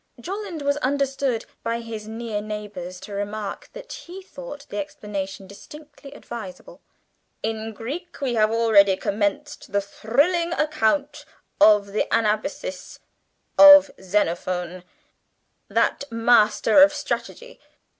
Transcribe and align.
(Jolland 0.19 0.63
was 0.63 0.77
understood 0.77 1.45
by 1.61 1.79
his 1.79 2.07
near 2.07 2.41
neighbours 2.41 2.99
to 3.01 3.13
remark 3.13 3.69
that 3.73 3.93
he 3.93 4.23
thought 4.23 4.65
the 4.69 4.79
explanation 4.79 5.45
distinctly 5.45 6.11
advisable), 6.13 6.81
"whilst, 7.43 7.55
in 7.67 7.71
Greek, 7.71 8.19
we 8.19 8.33
have 8.33 8.49
already 8.49 8.97
commenced 8.97 9.71
the 9.71 9.79
thrilling 9.79 10.53
account 10.53 11.23
of 11.59 11.93
the 11.93 12.11
'Anabasis' 12.11 12.97
of 13.59 13.91
Xenophon, 14.01 14.83
that 15.69 16.11
master 16.11 16.81
of 16.81 16.91
strategy! 16.95 17.59